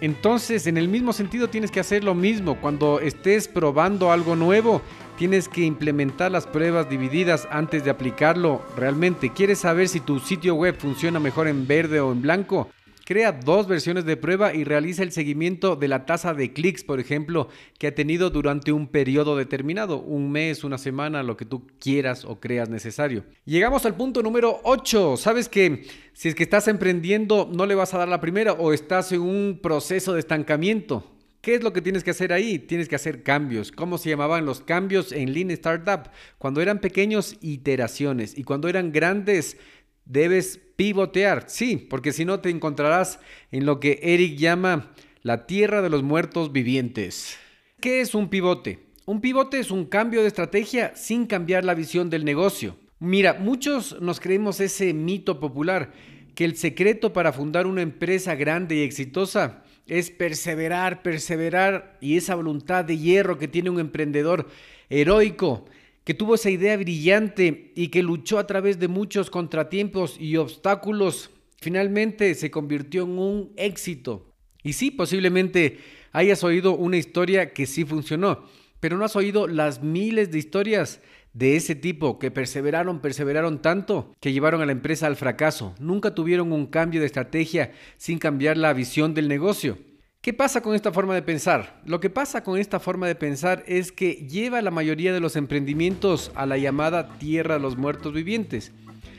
[0.00, 2.58] Entonces, en el mismo sentido, tienes que hacer lo mismo.
[2.60, 4.80] Cuando estés probando algo nuevo,
[5.20, 9.28] tienes que implementar las pruebas divididas antes de aplicarlo realmente.
[9.28, 12.70] ¿Quieres saber si tu sitio web funciona mejor en verde o en blanco?
[13.04, 17.00] Crea dos versiones de prueba y realiza el seguimiento de la tasa de clics, por
[17.00, 21.66] ejemplo, que ha tenido durante un periodo determinado, un mes, una semana, lo que tú
[21.78, 23.24] quieras o creas necesario.
[23.44, 25.18] Llegamos al punto número 8.
[25.18, 28.72] Sabes que si es que estás emprendiendo, no le vas a dar la primera o
[28.72, 31.09] estás en un proceso de estancamiento.
[31.40, 32.58] ¿Qué es lo que tienes que hacer ahí?
[32.58, 33.72] Tienes que hacer cambios.
[33.72, 36.10] ¿Cómo se llamaban los cambios en Lean Startup?
[36.36, 38.36] Cuando eran pequeños, iteraciones.
[38.36, 39.56] Y cuando eran grandes,
[40.04, 43.20] debes pivotear, sí, porque si no te encontrarás
[43.52, 47.38] en lo que Eric llama la tierra de los muertos vivientes.
[47.80, 48.80] ¿Qué es un pivote?
[49.06, 52.76] Un pivote es un cambio de estrategia sin cambiar la visión del negocio.
[52.98, 55.92] Mira, muchos nos creemos ese mito popular
[56.34, 62.36] que el secreto para fundar una empresa grande y exitosa es perseverar, perseverar y esa
[62.36, 64.46] voluntad de hierro que tiene un emprendedor
[64.88, 65.66] heroico,
[66.04, 71.30] que tuvo esa idea brillante y que luchó a través de muchos contratiempos y obstáculos,
[71.60, 74.32] finalmente se convirtió en un éxito.
[74.62, 75.78] Y sí, posiblemente
[76.12, 78.44] hayas oído una historia que sí funcionó,
[78.78, 81.00] pero no has oído las miles de historias
[81.32, 85.74] de ese tipo que perseveraron, perseveraron tanto que llevaron a la empresa al fracaso.
[85.78, 89.78] Nunca tuvieron un cambio de estrategia sin cambiar la visión del negocio.
[90.20, 91.80] ¿Qué pasa con esta forma de pensar?
[91.86, 95.34] Lo que pasa con esta forma de pensar es que lleva la mayoría de los
[95.34, 98.72] emprendimientos a la llamada tierra de los muertos vivientes.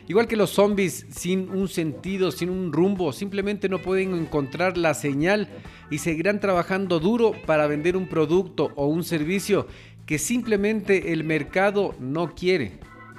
[0.07, 4.93] Igual que los zombies sin un sentido, sin un rumbo, simplemente no pueden encontrar la
[4.93, 5.47] señal
[5.89, 9.67] y seguirán trabajando duro para vender un producto o un servicio
[10.11, 12.73] que simplemente el mercado no quiere.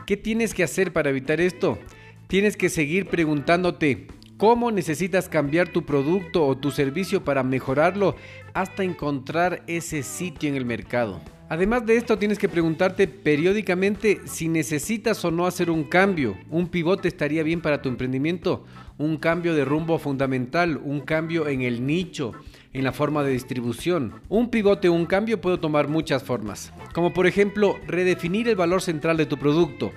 [0.06, 1.78] ¿Qué tienes que hacer para evitar esto?
[2.26, 8.14] Tienes que seguir preguntándote cómo necesitas cambiar tu producto o tu servicio para mejorarlo
[8.52, 11.22] hasta encontrar ese sitio en el mercado.
[11.48, 16.36] Además de esto, tienes que preguntarte periódicamente si necesitas o no hacer un cambio.
[16.50, 18.66] Un pivote estaría bien para tu emprendimiento,
[18.98, 22.32] un cambio de rumbo fundamental, un cambio en el nicho,
[22.74, 24.14] en la forma de distribución.
[24.28, 28.82] Un pivote o un cambio puede tomar muchas formas, como por ejemplo redefinir el valor
[28.82, 29.92] central de tu producto,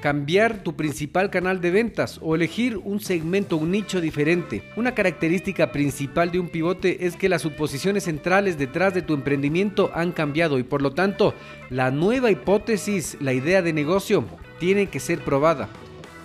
[0.00, 4.62] cambiar tu principal canal de ventas o elegir un segmento, un nicho diferente.
[4.76, 9.90] Una característica principal de un pivote es que las suposiciones centrales detrás de tu emprendimiento
[9.94, 11.34] han cambiado y por lo tanto
[11.70, 14.24] la nueva hipótesis, la idea de negocio,
[14.58, 15.68] tiene que ser probada.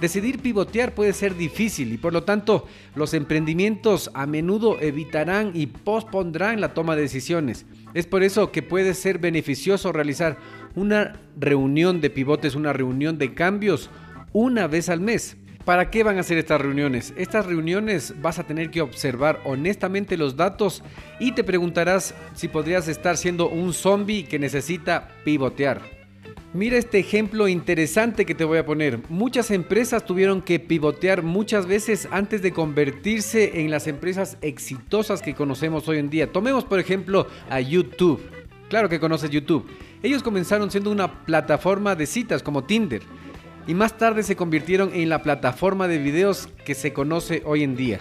[0.04, 5.68] Decidir pivotear puede ser difícil y por lo tanto los emprendimientos a menudo evitarán y
[5.68, 7.66] pospondrán la toma de decisiones.
[7.94, 10.40] Es por eso que puede ser beneficioso realizar
[10.76, 13.90] una reunión de pivotes, una reunión de cambios
[14.34, 15.38] una vez al mes.
[15.64, 17.14] ¿Para qué van a ser estas reuniones?
[17.16, 20.84] Estas reuniones vas a tener que observar honestamente los datos
[21.18, 25.93] y te preguntarás si podrías estar siendo un zombie que necesita pivotear.
[26.54, 29.00] Mira este ejemplo interesante que te voy a poner.
[29.10, 35.34] Muchas empresas tuvieron que pivotear muchas veces antes de convertirse en las empresas exitosas que
[35.34, 36.32] conocemos hoy en día.
[36.32, 38.22] Tomemos por ejemplo a YouTube.
[38.70, 39.68] Claro que conoces YouTube.
[40.02, 43.02] Ellos comenzaron siendo una plataforma de citas como Tinder
[43.66, 47.76] y más tarde se convirtieron en la plataforma de videos que se conoce hoy en
[47.76, 48.00] día.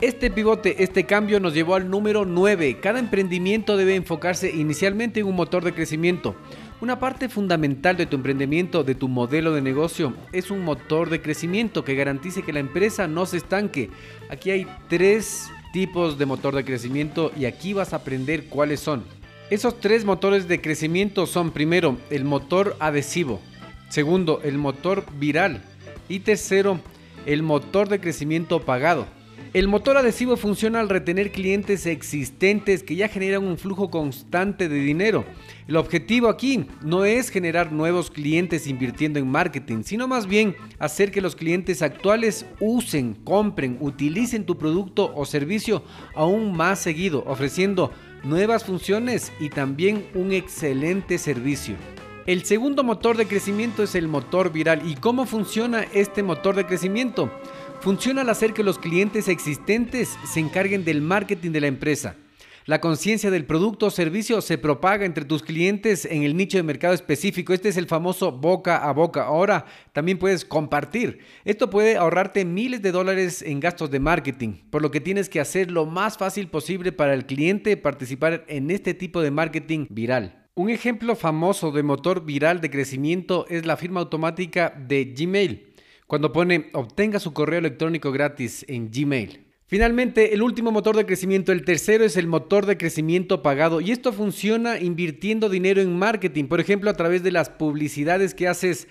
[0.00, 2.78] Este pivote, este cambio nos llevó al número 9.
[2.80, 6.36] Cada emprendimiento debe enfocarse inicialmente en un motor de crecimiento.
[6.80, 11.20] Una parte fundamental de tu emprendimiento, de tu modelo de negocio, es un motor de
[11.20, 13.90] crecimiento que garantice que la empresa no se estanque.
[14.30, 19.02] Aquí hay tres tipos de motor de crecimiento y aquí vas a aprender cuáles son.
[19.50, 23.40] Esos tres motores de crecimiento son primero el motor adhesivo,
[23.88, 25.64] segundo el motor viral
[26.08, 26.78] y tercero
[27.26, 29.17] el motor de crecimiento pagado.
[29.54, 34.76] El motor adhesivo funciona al retener clientes existentes que ya generan un flujo constante de
[34.76, 35.24] dinero.
[35.66, 41.10] El objetivo aquí no es generar nuevos clientes invirtiendo en marketing, sino más bien hacer
[41.10, 45.82] que los clientes actuales usen, compren, utilicen tu producto o servicio
[46.14, 47.90] aún más seguido, ofreciendo
[48.24, 51.74] nuevas funciones y también un excelente servicio.
[52.28, 54.82] El segundo motor de crecimiento es el motor viral.
[54.86, 57.32] ¿Y cómo funciona este motor de crecimiento?
[57.80, 62.16] Funciona al hacer que los clientes existentes se encarguen del marketing de la empresa.
[62.66, 66.64] La conciencia del producto o servicio se propaga entre tus clientes en el nicho de
[66.64, 67.54] mercado específico.
[67.54, 69.24] Este es el famoso boca a boca.
[69.24, 71.20] Ahora también puedes compartir.
[71.44, 75.40] Esto puede ahorrarte miles de dólares en gastos de marketing, por lo que tienes que
[75.40, 80.46] hacer lo más fácil posible para el cliente participar en este tipo de marketing viral.
[80.56, 85.67] Un ejemplo famoso de motor viral de crecimiento es la firma automática de Gmail
[86.08, 89.44] cuando pone obtenga su correo electrónico gratis en Gmail.
[89.66, 93.90] Finalmente, el último motor de crecimiento, el tercero es el motor de crecimiento pagado y
[93.90, 98.88] esto funciona invirtiendo dinero en marketing, por ejemplo, a través de las publicidades que haces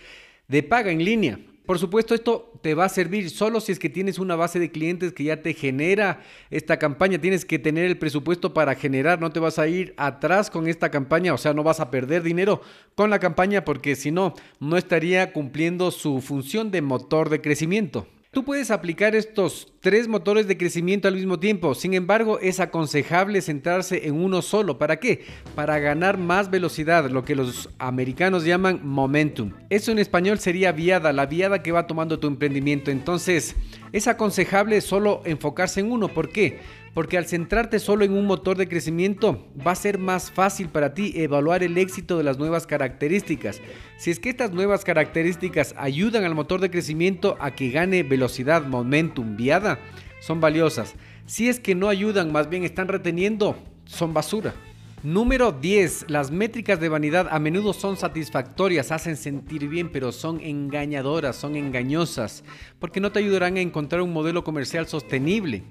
[0.48, 1.40] de paga en línea.
[1.68, 4.72] Por supuesto, esto te va a servir solo si es que tienes una base de
[4.72, 7.20] clientes que ya te genera esta campaña.
[7.20, 10.90] Tienes que tener el presupuesto para generar, no te vas a ir atrás con esta
[10.92, 12.62] campaña, o sea, no vas a perder dinero
[12.96, 18.08] con la campaña porque si no, no estaría cumpliendo su función de motor de crecimiento.
[18.32, 23.42] Tú puedes aplicar estos tres motores de crecimiento al mismo tiempo, sin embargo es aconsejable
[23.42, 24.78] centrarse en uno solo.
[24.78, 25.24] ¿Para qué?
[25.56, 29.54] Para ganar más velocidad, lo que los americanos llaman momentum.
[29.70, 32.92] Eso en español sería viada, la viada que va tomando tu emprendimiento.
[32.92, 33.56] Entonces
[33.94, 36.10] es aconsejable solo enfocarse en uno.
[36.10, 36.60] ¿Por qué?
[36.98, 40.96] Porque al centrarte solo en un motor de crecimiento va a ser más fácil para
[40.96, 43.62] ti evaluar el éxito de las nuevas características.
[44.00, 48.66] Si es que estas nuevas características ayudan al motor de crecimiento a que gane velocidad,
[48.66, 49.78] momentum, viada,
[50.22, 50.96] son valiosas.
[51.28, 54.56] Si es que no ayudan, más bien están reteniendo, son basura.
[55.04, 56.06] Número 10.
[56.10, 61.58] Las métricas de vanidad a menudo son satisfactorias, hacen sentir bien, pero son engañadoras, son
[61.58, 62.44] engañosas,
[62.80, 65.64] porque no te ayudarán a encontrar un modelo comercial sostenible.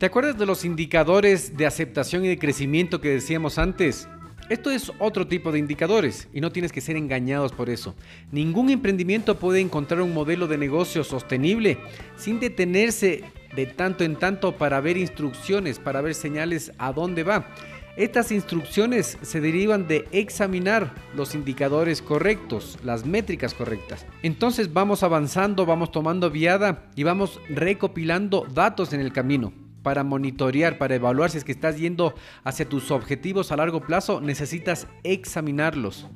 [0.00, 4.08] ¿Te acuerdas de los indicadores de aceptación y de crecimiento que decíamos antes?
[4.48, 7.94] Esto es otro tipo de indicadores y no tienes que ser engañados por eso.
[8.32, 11.76] Ningún emprendimiento puede encontrar un modelo de negocio sostenible
[12.16, 13.24] sin detenerse
[13.54, 17.46] de tanto en tanto para ver instrucciones, para ver señales a dónde va.
[17.98, 24.06] Estas instrucciones se derivan de examinar los indicadores correctos, las métricas correctas.
[24.22, 29.52] Entonces vamos avanzando, vamos tomando viada y vamos recopilando datos en el camino.
[29.82, 32.14] Para monitorear, para evaluar si es que estás yendo
[32.44, 36.06] hacia tus objetivos a largo plazo, necesitas examinarlos.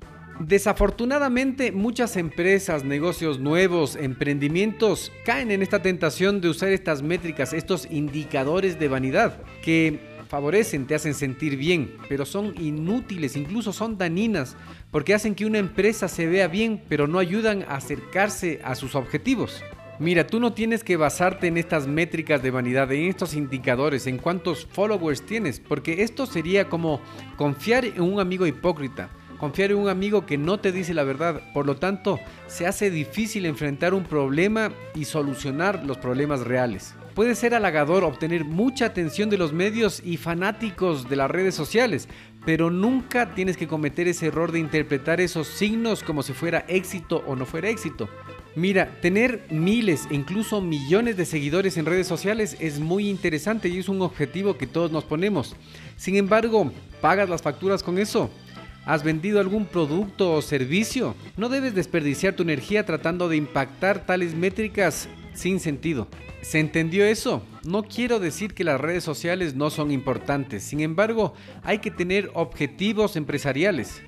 [0.41, 7.89] Desafortunadamente, muchas empresas, negocios nuevos, emprendimientos caen en esta tentación de usar estas métricas, estos
[7.89, 14.57] indicadores de vanidad, que favorecen, te hacen sentir bien, pero son inútiles, incluso son dañinas,
[14.91, 18.97] porque hacen que una empresa se vea bien, pero no ayudan a acercarse a sus
[18.97, 19.63] objetivos.
[20.01, 24.19] Mira, tú no tienes que basarte en estas métricas de vanidad, en estos indicadores, en
[24.19, 27.01] cuántos followers tienes, porque esto sería como
[27.37, 31.43] confiar en un amigo hipócrita, confiar en un amigo que no te dice la verdad.
[31.53, 32.19] Por lo tanto,
[32.49, 36.97] se hace difícil enfrentar un problema y solucionar los problemas reales.
[37.15, 42.09] Puede ser halagador obtener mucha atención de los medios y fanáticos de las redes sociales,
[42.45, 47.23] pero nunca tienes que cometer ese error de interpretar esos signos como si fuera éxito
[47.29, 48.09] o no fuera éxito.
[48.57, 53.79] Mira, tener miles e incluso millones de seguidores en redes sociales es muy interesante y
[53.79, 55.57] es un objetivo que todos nos ponemos.
[55.97, 58.31] Sin embargo, ¿pagas las facturas con eso?
[58.87, 61.17] ¿Has vendido algún producto o servicio?
[61.37, 66.07] No debes desperdiciar tu energía tratando de impactar tales métricas sin sentido.
[66.43, 67.43] ¿Se entendió eso?
[67.65, 72.31] No quiero decir que las redes sociales no son importantes, sin embargo, hay que tener
[72.35, 74.03] objetivos empresariales.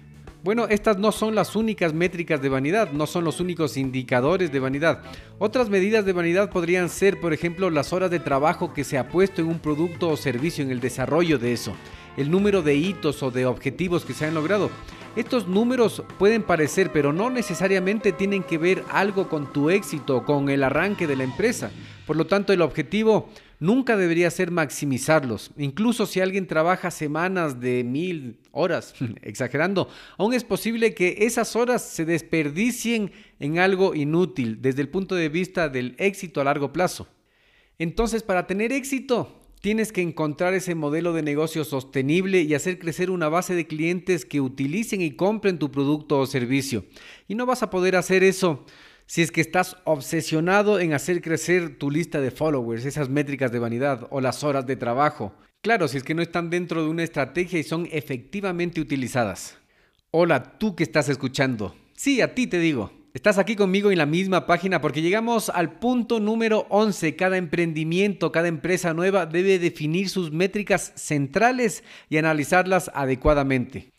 [0.46, 4.60] Bueno, estas no son las únicas métricas de vanidad, no son los únicos indicadores de
[4.60, 5.02] vanidad.
[5.40, 9.08] Otras medidas de vanidad podrían ser, por ejemplo, las horas de trabajo que se ha
[9.08, 11.74] puesto en un producto o servicio en el desarrollo de eso,
[12.16, 14.70] el número de hitos o de objetivos que se han logrado.
[15.16, 20.48] Estos números pueden parecer, pero no necesariamente tienen que ver algo con tu éxito, con
[20.48, 21.72] el arranque de la empresa.
[22.06, 25.50] Por lo tanto, el objetivo nunca debería ser maximizarlos.
[25.56, 29.88] Incluso si alguien trabaja semanas de mil horas, exagerando,
[30.18, 35.28] aún es posible que esas horas se desperdicien en algo inútil desde el punto de
[35.28, 37.08] vista del éxito a largo plazo.
[37.78, 43.10] Entonces, para tener éxito, Tienes que encontrar ese modelo de negocio sostenible y hacer crecer
[43.10, 46.84] una base de clientes que utilicen y compren tu producto o servicio.
[47.26, 48.64] Y no vas a poder hacer eso
[49.06, 53.60] si es que estás obsesionado en hacer crecer tu lista de followers, esas métricas de
[53.60, 55.34] vanidad o las horas de trabajo.
[55.62, 59.58] Claro, si es que no están dentro de una estrategia y son efectivamente utilizadas.
[60.10, 61.74] Hola, tú que estás escuchando.
[61.94, 62.92] Sí, a ti te digo.
[63.14, 67.16] Estás aquí conmigo en la misma página porque llegamos al punto número 11.
[67.16, 73.90] Cada emprendimiento, cada empresa nueva debe definir sus métricas centrales y analizarlas adecuadamente.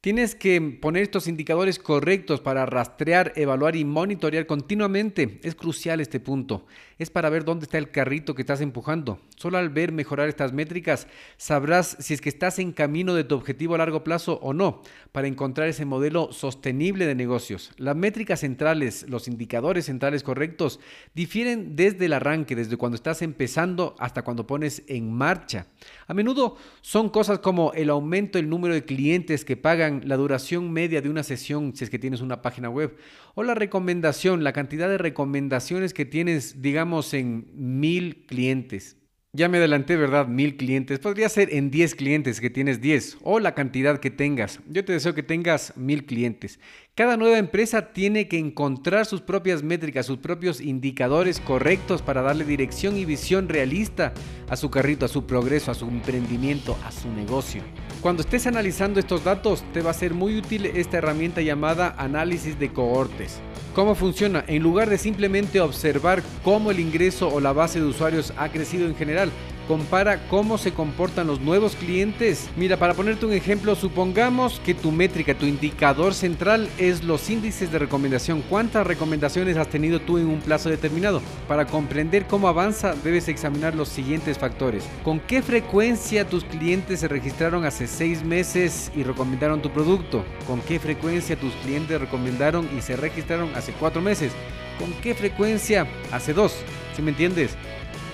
[0.00, 5.40] Tienes que poner estos indicadores correctos para rastrear, evaluar y monitorear continuamente.
[5.42, 6.66] Es crucial este punto.
[7.00, 9.18] Es para ver dónde está el carrito que estás empujando.
[9.34, 13.34] Solo al ver mejorar estas métricas sabrás si es que estás en camino de tu
[13.34, 17.72] objetivo a largo plazo o no, para encontrar ese modelo sostenible de negocios.
[17.76, 20.78] Las métricas centrales, los indicadores centrales correctos,
[21.12, 25.66] difieren desde el arranque, desde cuando estás empezando hasta cuando pones en marcha.
[26.06, 30.72] A menudo son cosas como el aumento del número de clientes que pagan la duración
[30.72, 32.96] media de una sesión, si es que tienes una página web,
[33.34, 38.98] o la recomendación, la cantidad de recomendaciones que tienes, digamos, en mil clientes.
[39.34, 40.26] Ya me adelanté, ¿verdad?
[40.26, 40.98] Mil clientes.
[41.00, 44.58] Podría ser en 10 clientes que tienes 10 o la cantidad que tengas.
[44.66, 46.58] Yo te deseo que tengas mil clientes.
[46.94, 52.46] Cada nueva empresa tiene que encontrar sus propias métricas, sus propios indicadores correctos para darle
[52.46, 54.14] dirección y visión realista
[54.48, 57.62] a su carrito, a su progreso, a su emprendimiento, a su negocio.
[58.00, 62.56] Cuando estés analizando estos datos, te va a ser muy útil esta herramienta llamada análisis
[62.56, 63.40] de cohortes.
[63.74, 64.44] ¿Cómo funciona?
[64.46, 68.86] En lugar de simplemente observar cómo el ingreso o la base de usuarios ha crecido
[68.86, 69.32] en general,
[69.68, 72.48] compara cómo se comportan los nuevos clientes.
[72.56, 77.70] Mira, para ponerte un ejemplo, supongamos que tu métrica, tu indicador central es los índices
[77.70, 78.42] de recomendación.
[78.48, 81.20] ¿Cuántas recomendaciones has tenido tú en un plazo determinado?
[81.46, 84.84] Para comprender cómo avanza, debes examinar los siguientes factores.
[85.04, 90.24] ¿Con qué frecuencia tus clientes se registraron hace seis meses y recomendaron tu producto?
[90.46, 94.32] ¿Con qué frecuencia tus clientes recomendaron y se registraron hace cuatro meses?
[94.78, 96.56] ¿Con qué frecuencia hace dos?
[96.96, 97.56] ¿Sí me entiendes?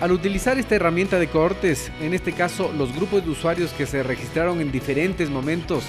[0.04, 4.02] Al utilizar esta herramienta de cohortes, en este caso los grupos de usuarios que se
[4.02, 5.82] registraron en diferentes momentos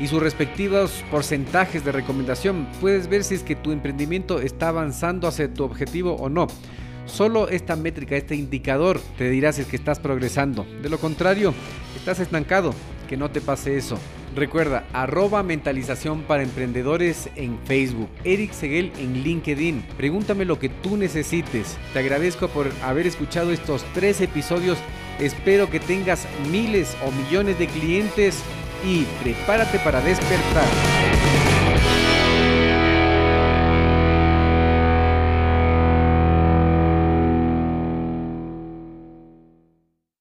[0.00, 5.28] y sus respectivos porcentajes de recomendación, puedes ver si es que tu emprendimiento está avanzando
[5.28, 6.46] hacia tu objetivo o no.
[7.04, 10.64] Solo esta métrica, este indicador, te dirá si es que estás progresando.
[10.80, 11.52] De lo contrario,
[11.94, 12.72] estás estancado.
[13.10, 13.98] Que no te pase eso.
[14.34, 19.82] Recuerda, arroba mentalización para emprendedores en Facebook, Eric Seguel en LinkedIn.
[19.96, 21.76] Pregúntame lo que tú necesites.
[21.92, 24.78] Te agradezco por haber escuchado estos tres episodios.
[25.18, 28.40] Espero que tengas miles o millones de clientes
[28.86, 31.09] y prepárate para despertar.